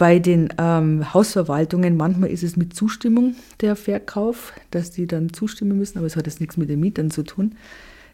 bei 0.02 0.18
den 0.18 0.50
ähm, 0.58 1.14
Hausverwaltungen, 1.14 1.96
manchmal 1.96 2.32
ist 2.32 2.42
es 2.42 2.58
mit 2.58 2.76
Zustimmung 2.76 3.36
der 3.60 3.76
Verkauf, 3.76 4.52
dass 4.72 4.90
die 4.90 5.06
dann 5.06 5.32
zustimmen 5.32 5.78
müssen, 5.78 6.00
aber 6.00 6.08
es 6.08 6.16
hat 6.16 6.26
jetzt 6.26 6.42
nichts 6.42 6.58
mit 6.58 6.72
den 6.72 6.80
Mietern 6.80 7.12
zu 7.12 7.22
tun. 7.22 7.54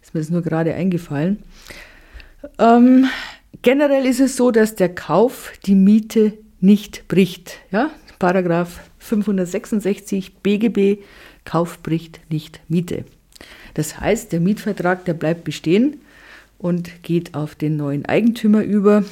Ist 0.01 0.13
mir 0.13 0.19
das 0.19 0.29
nur 0.29 0.41
gerade 0.41 0.73
eingefallen. 0.73 1.39
Ähm, 2.59 3.05
generell 3.61 4.05
ist 4.05 4.19
es 4.19 4.35
so, 4.35 4.51
dass 4.51 4.75
der 4.75 4.93
Kauf 4.93 5.53
die 5.65 5.75
Miete 5.75 6.33
nicht 6.59 7.07
bricht. 7.07 7.53
Ja? 7.71 7.91
Paragraph 8.19 8.81
566 8.97 10.39
BGB, 10.39 11.01
Kauf 11.45 11.81
bricht 11.83 12.19
nicht 12.29 12.59
Miete. 12.67 13.05
Das 13.75 13.97
heißt, 13.97 14.33
der 14.33 14.41
Mietvertrag, 14.41 15.05
der 15.05 15.13
bleibt 15.13 15.45
bestehen 15.45 16.01
und 16.57 17.01
geht 17.01 17.33
auf 17.33 17.55
den 17.55 17.77
neuen 17.77 18.05
Eigentümer 18.05 18.61
über 18.61 19.05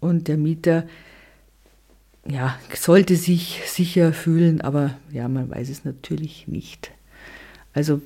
und 0.00 0.26
der 0.26 0.38
Mieter 0.38 0.88
ja, 2.26 2.58
sollte 2.74 3.16
sich 3.16 3.62
sicher 3.66 4.12
fühlen, 4.12 4.60
aber 4.60 4.96
ja, 5.12 5.28
man 5.28 5.50
weiß 5.50 5.68
es 5.68 5.84
natürlich 5.84 6.48
nicht. 6.48 6.90
Also 7.72 8.00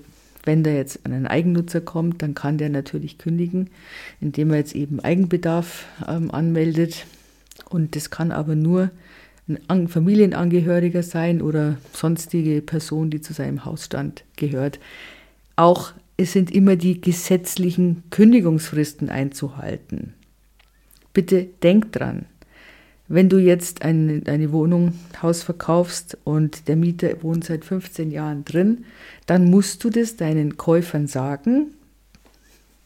wenn 0.45 0.65
da 0.65 0.71
jetzt 0.71 1.05
ein 1.05 1.27
Eigennutzer 1.27 1.81
kommt, 1.81 2.23
dann 2.23 2.35
kann 2.35 2.59
der 2.59 2.71
natürlich 2.71 3.19
kündigen, 3.19 3.71
indem 4.21 4.51
er 4.51 4.57
jetzt 4.59 4.75
eben 4.75 5.01
Eigenbedarf 5.01 5.85
ähm, 6.09 6.31
anmeldet. 6.31 7.07
Und 7.69 7.95
das 7.97 8.11
kann 8.11 8.33
aber 8.33 8.55
nur 8.55 8.91
ein 9.69 9.89
Familienangehöriger 9.89 11.03
sein 11.03 11.43
oder 11.43 11.77
sonstige 11.93 12.61
Person, 12.63 13.11
die 13.11 13.21
zu 13.21 13.33
seinem 13.33 13.65
Hausstand 13.65 14.25
gehört. 14.37 14.79
Auch 15.57 15.93
es 16.17 16.33
sind 16.33 16.51
immer 16.51 16.77
die 16.77 17.01
gesetzlichen 17.01 18.03
Kündigungsfristen 18.11 19.09
einzuhalten. 19.09 20.15
Bitte 21.13 21.49
denkt 21.63 21.99
dran, 21.99 22.27
wenn 23.09 23.29
du 23.29 23.39
jetzt 23.39 23.83
eine, 23.83 24.23
eine 24.27 24.53
Wohnung, 24.53 24.93
Haus 25.23 25.43
verkaufst 25.43 26.19
und 26.25 26.69
der 26.69 26.77
Mieter 26.77 27.23
wohnt 27.23 27.45
seit 27.45 27.65
15 27.65 28.11
Jahren 28.11 28.45
drin, 28.45 28.85
dann 29.27 29.51
musst 29.51 29.83
du 29.83 29.91
das 29.91 30.17
deinen 30.17 30.57
Käufern 30.57 31.07
sagen. 31.07 31.69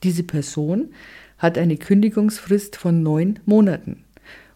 Diese 0.02 0.23
Person 0.23 0.91
hat 1.38 1.59
eine 1.59 1.76
Kündigungsfrist 1.76 2.76
von 2.76 3.02
neun 3.02 3.41
Monaten. 3.47 4.05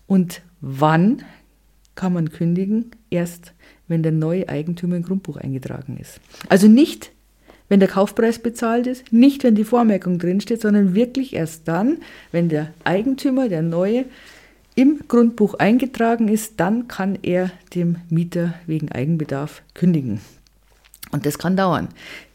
Und 0.06 0.42
wann 0.60 1.22
kann 1.96 2.12
man 2.12 2.30
kündigen? 2.30 2.92
Erst, 3.10 3.52
wenn 3.88 4.04
der 4.04 4.12
neue 4.12 4.48
Eigentümer 4.48 4.96
im 4.96 5.02
Grundbuch 5.02 5.36
eingetragen 5.36 5.96
ist. 6.00 6.20
Also 6.48 6.68
nicht, 6.68 7.10
wenn 7.68 7.80
der 7.80 7.88
Kaufpreis 7.88 8.38
bezahlt 8.38 8.86
ist, 8.86 9.12
nicht 9.12 9.42
wenn 9.42 9.56
die 9.56 9.64
Vormerkung 9.64 10.18
drinsteht, 10.20 10.60
sondern 10.60 10.94
wirklich 10.94 11.34
erst 11.34 11.66
dann, 11.66 11.98
wenn 12.30 12.48
der 12.48 12.72
Eigentümer, 12.84 13.48
der 13.48 13.62
Neue, 13.62 14.04
im 14.76 15.00
Grundbuch 15.08 15.54
eingetragen 15.54 16.28
ist, 16.28 16.60
dann 16.60 16.86
kann 16.86 17.18
er 17.22 17.50
dem 17.74 17.96
Mieter 18.08 18.54
wegen 18.66 18.92
Eigenbedarf 18.92 19.62
kündigen. 19.74 20.20
Und 21.10 21.26
das 21.26 21.38
kann 21.38 21.56
dauern. 21.56 21.88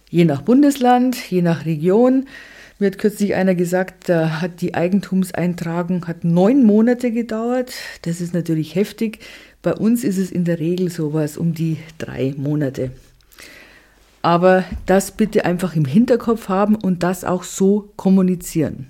Je 0.10 0.26
nach 0.26 0.42
Bundesland, 0.42 1.16
je 1.30 1.42
nach 1.42 1.66
Region. 1.66 2.26
Mir 2.80 2.88
hat 2.88 2.98
kürzlich 2.98 3.36
einer 3.36 3.54
gesagt, 3.54 4.10
da 4.10 4.42
hat 4.42 4.62
die 4.62 4.74
Eigentumseintragung 4.74 6.08
hat 6.08 6.24
neun 6.24 6.64
Monate 6.66 7.12
gedauert. 7.12 7.74
Das 8.02 8.20
ist 8.22 8.34
natürlich 8.34 8.74
heftig. 8.74 9.20
Bei 9.62 9.76
uns 9.76 10.04
ist 10.04 10.18
es 10.18 10.32
in 10.32 10.44
der 10.44 10.60
Regel 10.60 10.90
sowas 10.90 11.38
um 11.38 11.54
die 11.54 11.78
drei 12.00 12.34
Monate. 12.36 12.92
Aber 14.24 14.64
das 14.88 15.12
bitte 15.12 15.46
einfach 15.46 15.76
im 15.76 15.86
Hinterkopf 15.86 16.50
haben 16.50 16.76
und 16.76 17.04
das 17.04 17.24
auch 17.24 17.44
so 17.44 17.92
kommunizieren. 17.98 18.88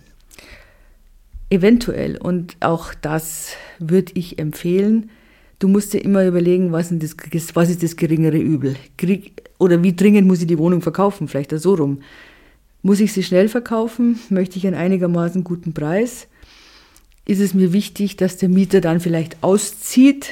Eventuell, 1.52 2.16
und 2.16 2.56
auch 2.62 2.94
das 2.94 3.56
würde 3.78 4.14
ich 4.16 4.40
empfehlen, 4.40 5.10
du 5.60 5.68
musst 5.68 5.92
dir 5.92 6.00
immer 6.00 6.26
überlegen, 6.26 6.72
was, 6.72 6.94
das, 6.94 7.18
was 7.54 7.70
ist 7.70 7.84
das 7.84 7.98
geringere 7.98 8.38
Übel? 8.38 8.78
Krieg, 8.98 9.34
oder 9.60 9.84
wie 9.84 9.94
dringend 9.94 10.30
muss 10.30 10.40
ich 10.40 10.48
die 10.48 10.58
Wohnung 10.58 10.82
verkaufen? 10.82 11.28
Vielleicht 11.28 11.52
so 11.52 11.74
rum. 11.74 12.00
Muss 12.84 13.02
ich 13.02 13.12
sie 13.12 13.22
schnell 13.22 13.50
verkaufen? 13.50 14.18
Möchte 14.30 14.58
ich 14.58 14.66
einen 14.66 14.78
einigermaßen 14.78 15.44
guten 15.44 15.74
Preis? 15.74 16.30
Ist 17.26 17.42
es 17.42 17.54
mir 17.54 17.74
wichtig, 17.74 18.16
dass 18.16 18.38
der 18.38 18.48
Mieter 18.48 18.80
dann 18.80 19.02
vielleicht 19.02 19.44
auszieht? 19.44 20.30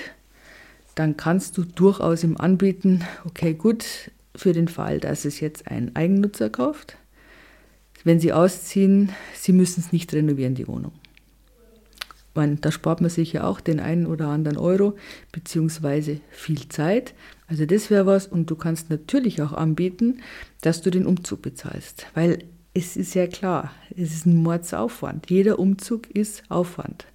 Dann 0.96 1.18
kannst 1.18 1.58
du 1.58 1.66
durchaus 1.66 2.24
ihm 2.24 2.38
anbieten, 2.38 3.04
okay, 3.26 3.54
gut, 3.54 3.86
für 4.38 4.54
den 4.54 4.70
Fall, 4.70 5.02
dass 5.02 5.26
es 5.26 5.42
jetzt 5.42 5.68
ein 5.68 5.98
Eigennutzer 5.98 6.50
kauft. 6.50 6.96
Wenn 8.06 8.22
Sie 8.22 8.32
ausziehen, 8.32 9.12
Sie 9.36 9.52
müssen 9.52 9.82
es 9.82 9.92
nicht 9.92 10.14
renovieren, 10.14 10.56
die 10.56 10.68
Wohnung. 10.70 10.94
Meine, 12.40 12.56
da 12.56 12.72
spart 12.72 13.02
man 13.02 13.10
sich 13.10 13.34
ja 13.34 13.44
auch 13.44 13.60
den 13.60 13.82
einen 13.82 14.06
oder 14.06 14.30
anderen 14.30 14.58
Euro, 14.58 14.96
beziehungsweise 15.34 16.22
viel 16.32 16.70
Zeit. 16.70 17.14
Also 17.48 17.66
das 17.66 17.90
wäre 17.90 18.06
was. 18.06 18.28
Und 18.28 18.50
du 18.50 18.56
kannst 18.56 18.90
natürlich 18.90 19.42
auch 19.42 19.52
anbieten, 19.52 20.22
dass 20.62 20.82
du 20.82 20.90
den 20.90 21.06
Umzug 21.06 21.42
bezahlst. 21.42 22.08
Weil 22.14 22.46
es 22.74 22.96
ist 22.96 23.14
ja 23.14 23.28
klar, 23.28 23.74
es 23.90 24.14
ist 24.14 24.26
ein 24.26 24.38
Mordsaufwand. 24.38 25.30
Jeder 25.30 25.60
Umzug 25.60 26.10
ist 26.12 26.44
Aufwand. 26.48 27.08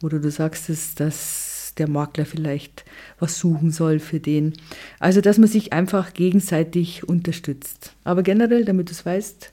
Oder 0.00 0.20
du 0.20 0.30
sagst 0.30 0.70
es, 0.70 0.94
dass 0.94 1.74
der 1.78 1.88
Makler 1.88 2.24
vielleicht 2.24 2.84
was 3.18 3.36
suchen 3.36 3.72
soll 3.72 3.98
für 3.98 4.20
den. 4.20 4.52
Also, 5.00 5.20
dass 5.20 5.38
man 5.38 5.48
sich 5.48 5.72
einfach 5.72 6.14
gegenseitig 6.14 7.02
unterstützt. 7.02 7.96
Aber 8.04 8.22
generell, 8.22 8.64
damit 8.64 8.90
du 8.90 8.92
es 8.92 9.04
weißt, 9.04 9.52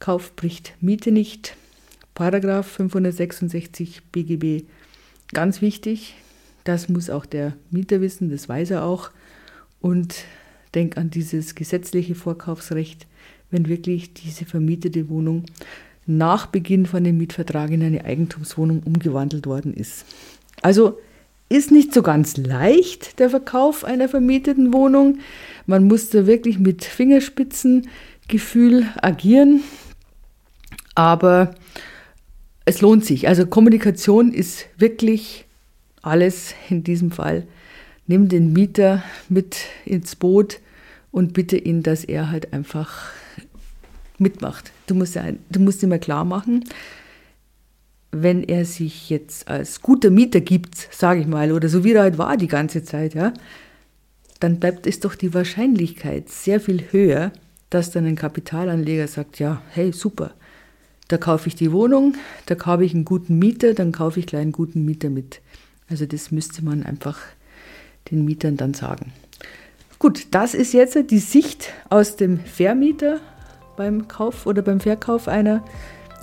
Kauf 0.00 0.36
bricht 0.36 0.74
Miete 0.82 1.12
nicht. 1.12 1.56
Paragraph 2.14 2.66
566 2.66 4.02
BGB, 4.12 4.66
ganz 5.32 5.60
wichtig. 5.60 6.14
Das 6.64 6.88
muss 6.88 7.10
auch 7.10 7.26
der 7.26 7.54
Mieter 7.70 8.00
wissen, 8.00 8.30
das 8.30 8.48
weiß 8.48 8.70
er 8.70 8.84
auch. 8.84 9.10
Und 9.80 10.24
denk 10.74 10.96
an 10.96 11.10
dieses 11.10 11.54
gesetzliche 11.54 12.14
Vorkaufsrecht, 12.14 13.06
wenn 13.50 13.68
wirklich 13.68 14.14
diese 14.14 14.44
vermietete 14.44 15.08
Wohnung 15.08 15.44
nach 16.06 16.46
Beginn 16.46 16.86
von 16.86 17.04
dem 17.04 17.18
Mietvertrag 17.18 17.70
in 17.70 17.82
eine 17.82 18.04
Eigentumswohnung 18.04 18.82
umgewandelt 18.84 19.46
worden 19.46 19.74
ist. 19.74 20.04
Also 20.62 20.98
ist 21.48 21.70
nicht 21.70 21.94
so 21.94 22.02
ganz 22.02 22.36
leicht, 22.36 23.18
der 23.18 23.30
Verkauf 23.30 23.84
einer 23.84 24.08
vermieteten 24.08 24.72
Wohnung. 24.72 25.18
Man 25.66 25.84
muss 25.84 26.10
da 26.10 26.26
wirklich 26.26 26.58
mit 26.58 26.84
Fingerspitzengefühl 26.84 28.86
agieren. 28.96 29.62
Aber 30.94 31.54
es 32.64 32.80
lohnt 32.80 33.04
sich. 33.04 33.28
Also 33.28 33.46
Kommunikation 33.46 34.32
ist 34.32 34.66
wirklich 34.76 35.44
alles 36.02 36.54
in 36.68 36.84
diesem 36.84 37.10
Fall. 37.10 37.46
Nimm 38.06 38.28
den 38.28 38.52
Mieter 38.52 39.02
mit 39.28 39.56
ins 39.84 40.16
Boot 40.16 40.60
und 41.10 41.32
bitte 41.32 41.56
ihn, 41.56 41.82
dass 41.82 42.04
er 42.04 42.30
halt 42.30 42.52
einfach 42.52 43.10
mitmacht. 44.18 44.72
Du 44.86 44.94
musst, 44.94 45.14
ja, 45.14 45.24
du 45.50 45.60
musst 45.60 45.82
ihm 45.82 45.98
klar 46.00 46.24
machen, 46.24 46.64
wenn 48.12 48.44
er 48.44 48.64
sich 48.64 49.10
jetzt 49.10 49.48
als 49.48 49.80
guter 49.80 50.10
Mieter 50.10 50.40
gibt, 50.40 50.76
sage 50.92 51.20
ich 51.20 51.26
mal, 51.26 51.52
oder 51.52 51.68
so 51.68 51.82
wie 51.84 51.92
er 51.92 52.02
halt 52.02 52.18
war 52.18 52.36
die 52.36 52.48
ganze 52.48 52.84
Zeit, 52.84 53.14
ja, 53.14 53.32
dann 54.40 54.60
bleibt 54.60 54.86
es 54.86 55.00
doch 55.00 55.14
die 55.14 55.34
Wahrscheinlichkeit 55.34 56.28
sehr 56.28 56.60
viel 56.60 56.92
höher, 56.92 57.32
dass 57.70 57.90
dann 57.90 58.06
ein 58.06 58.16
Kapitalanleger 58.16 59.08
sagt, 59.08 59.38
ja, 59.38 59.62
hey, 59.70 59.92
super, 59.92 60.34
da 61.08 61.18
kaufe 61.18 61.48
ich 61.48 61.54
die 61.54 61.72
Wohnung, 61.72 62.14
da 62.46 62.54
kaufe 62.54 62.84
ich 62.84 62.94
einen 62.94 63.04
guten 63.04 63.38
Mieter, 63.38 63.74
dann 63.74 63.92
kaufe 63.92 64.20
ich 64.20 64.26
gleich 64.26 64.42
einen 64.42 64.52
guten 64.52 64.84
Mieter 64.84 65.10
mit. 65.10 65.40
Also 65.88 66.06
das 66.06 66.30
müsste 66.30 66.64
man 66.64 66.82
einfach 66.82 67.18
den 68.10 68.24
Mietern 68.24 68.56
dann 68.56 68.74
sagen. 68.74 69.12
Gut, 69.98 70.26
das 70.32 70.54
ist 70.54 70.72
jetzt 70.72 70.98
die 71.10 71.18
Sicht 71.18 71.72
aus 71.88 72.16
dem 72.16 72.40
Vermieter 72.40 73.20
beim 73.76 74.08
Kauf 74.08 74.46
oder 74.46 74.62
beim 74.62 74.80
Verkauf 74.80 75.28
einer 75.28 75.64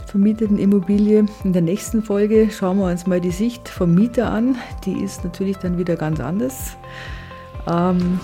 vermieteten 0.08 0.58
Immobilie. 0.58 1.26
In 1.44 1.54
der 1.54 1.62
nächsten 1.62 2.04
Folge 2.04 2.50
schauen 2.52 2.78
wir 2.78 2.86
uns 2.86 3.08
mal 3.08 3.22
die 3.22 3.32
Sicht 3.32 3.70
vom 3.70 3.96
Mieter 3.96 4.30
an. 4.30 4.58
Die 4.86 5.02
ist 5.04 5.24
natürlich 5.24 5.58
dann 5.58 5.78
wieder 5.78 5.96
ganz 5.96 6.20
anders. 6.20 6.76
Ähm, 7.68 8.20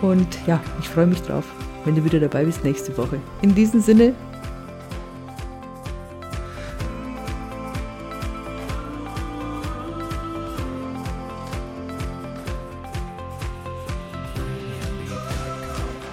und 0.00 0.28
ja, 0.46 0.60
ich 0.80 0.88
freue 0.88 1.06
mich 1.06 1.22
drauf, 1.22 1.44
wenn 1.84 1.96
du 1.96 2.04
wieder 2.04 2.20
dabei 2.20 2.44
bist 2.44 2.64
nächste 2.64 2.96
Woche. 2.96 3.18
In 3.42 3.54
diesem 3.54 3.80
Sinne, 3.80 4.14